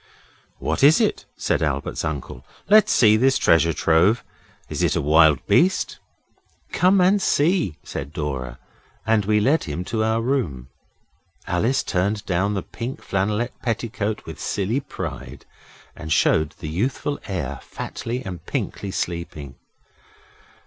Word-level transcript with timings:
'What 0.57 0.81
is 0.83 0.99
it?' 0.99 1.25
said 1.37 1.61
Albert's 1.61 2.03
uncle. 2.03 2.43
'Let's 2.67 2.91
see 2.91 3.17
this 3.17 3.37
treasure 3.37 3.71
trove. 3.71 4.23
Is 4.67 4.81
it 4.81 4.95
a 4.95 4.99
wild 4.99 5.45
beast?' 5.45 5.99
'Come 6.71 6.99
and 6.99 7.21
see,' 7.21 7.75
said 7.83 8.11
Dora, 8.11 8.57
and 9.05 9.25
we 9.25 9.39
led 9.39 9.65
him 9.65 9.83
to 9.85 10.03
our 10.03 10.19
room. 10.19 10.69
Alice 11.45 11.83
turned 11.83 12.25
down 12.25 12.55
the 12.55 12.63
pink 12.63 12.99
flannelette 12.99 13.61
petticoat 13.61 14.25
with 14.25 14.39
silly 14.39 14.79
pride, 14.79 15.45
and 15.95 16.11
showed 16.11 16.55
the 16.57 16.67
youthful 16.69 17.19
heir 17.27 17.59
fatly 17.61 18.25
and 18.25 18.43
pinkly 18.47 18.89
sleeping. 18.89 19.53